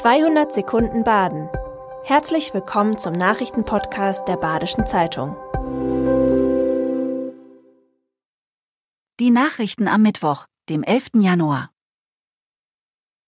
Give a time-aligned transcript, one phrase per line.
[0.00, 1.50] 200 Sekunden Baden.
[2.04, 5.36] Herzlich willkommen zum Nachrichtenpodcast der Badischen Zeitung.
[9.20, 11.10] Die Nachrichten am Mittwoch, dem 11.
[11.16, 11.70] Januar.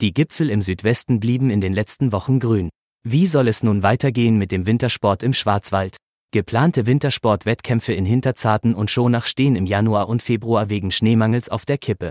[0.00, 2.70] Die Gipfel im Südwesten blieben in den letzten Wochen grün.
[3.04, 5.96] Wie soll es nun weitergehen mit dem Wintersport im Schwarzwald?
[6.32, 11.78] Geplante Wintersportwettkämpfe in Hinterzarten und Schonach stehen im Januar und Februar wegen Schneemangels auf der
[11.78, 12.10] Kippe.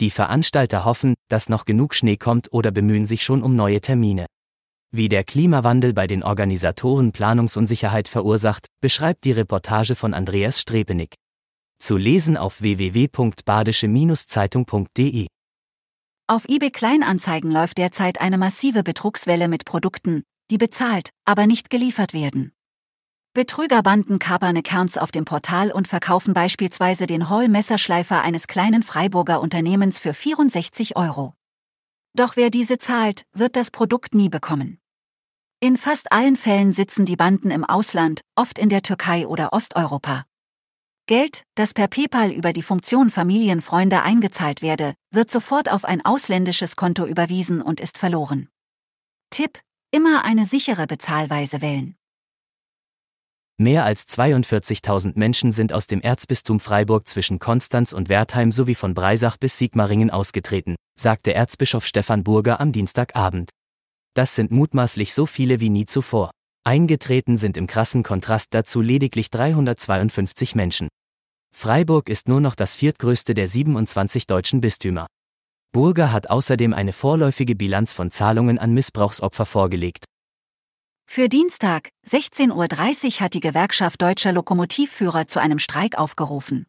[0.00, 4.26] Die Veranstalter hoffen, dass noch genug Schnee kommt oder bemühen sich schon um neue Termine.
[4.90, 11.14] Wie der Klimawandel bei den Organisatoren Planungsunsicherheit verursacht, beschreibt die Reportage von Andreas Strepenig.
[11.78, 15.26] Zu lesen auf www.badische-zeitung.de.
[16.26, 22.12] Auf eBay Kleinanzeigen läuft derzeit eine massive Betrugswelle mit Produkten, die bezahlt, aber nicht geliefert
[22.14, 22.52] werden.
[23.38, 30.00] Betrügerbanden kapern Accounts auf dem Portal und verkaufen beispielsweise den Hall-Messerschleifer eines kleinen Freiburger Unternehmens
[30.00, 31.34] für 64 Euro.
[32.14, 34.80] Doch wer diese zahlt, wird das Produkt nie bekommen.
[35.60, 40.24] In fast allen Fällen sitzen die Banden im Ausland, oft in der Türkei oder Osteuropa.
[41.06, 46.74] Geld, das per PayPal über die Funktion Familienfreunde eingezahlt werde, wird sofort auf ein ausländisches
[46.74, 48.48] Konto überwiesen und ist verloren.
[49.30, 49.60] Tipp:
[49.92, 51.97] Immer eine sichere Bezahlweise wählen.
[53.60, 58.94] Mehr als 42.000 Menschen sind aus dem Erzbistum Freiburg zwischen Konstanz und Wertheim sowie von
[58.94, 63.50] Breisach bis Sigmaringen ausgetreten, sagte Erzbischof Stefan Burger am Dienstagabend.
[64.14, 66.30] Das sind mutmaßlich so viele wie nie zuvor.
[66.62, 70.86] Eingetreten sind im krassen Kontrast dazu lediglich 352 Menschen.
[71.52, 75.08] Freiburg ist nur noch das viertgrößte der 27 deutschen Bistümer.
[75.72, 80.04] Burger hat außerdem eine vorläufige Bilanz von Zahlungen an Missbrauchsopfer vorgelegt.
[81.10, 86.66] Für Dienstag, 16.30 Uhr hat die Gewerkschaft Deutscher Lokomotivführer zu einem Streik aufgerufen.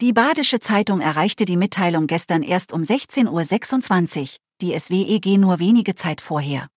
[0.00, 5.96] Die Badische Zeitung erreichte die Mitteilung gestern erst um 16.26 Uhr, die SWEG nur wenige
[5.96, 6.68] Zeit vorher.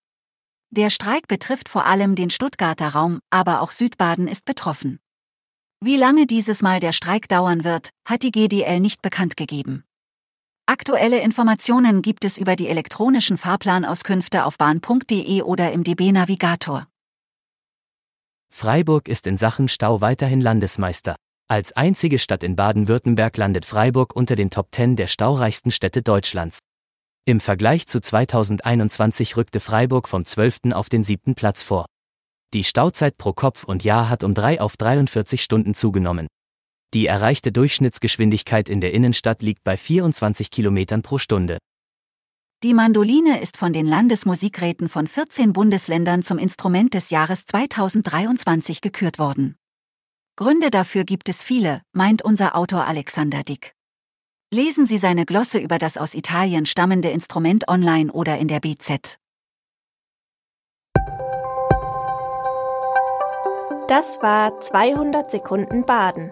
[0.71, 4.99] Der Streik betrifft vor allem den Stuttgarter Raum, aber auch Südbaden ist betroffen.
[5.81, 9.85] Wie lange dieses Mal der Streik dauern wird, hat die GDL nicht bekannt gegeben.
[10.71, 16.87] Aktuelle Informationen gibt es über die elektronischen Fahrplanauskünfte auf bahn.de oder im DB Navigator.
[18.49, 21.17] Freiburg ist in Sachen Stau weiterhin Landesmeister.
[21.49, 26.59] Als einzige Stadt in Baden-Württemberg landet Freiburg unter den Top 10 der staureichsten Städte Deutschlands.
[27.25, 30.71] Im Vergleich zu 2021 rückte Freiburg vom 12.
[30.71, 31.35] auf den 7.
[31.35, 31.85] Platz vor.
[32.53, 36.27] Die Stauzeit pro Kopf und Jahr hat um 3 auf 43 Stunden zugenommen.
[36.93, 41.57] Die erreichte Durchschnittsgeschwindigkeit in der Innenstadt liegt bei 24 km pro Stunde.
[42.63, 49.19] Die Mandoline ist von den Landesmusikräten von 14 Bundesländern zum Instrument des Jahres 2023 gekürt
[49.19, 49.55] worden.
[50.35, 53.73] Gründe dafür gibt es viele, meint unser Autor Alexander Dick.
[54.53, 59.17] Lesen Sie seine Glosse über das aus Italien stammende Instrument online oder in der BZ.
[63.87, 66.31] Das war 200 Sekunden Baden.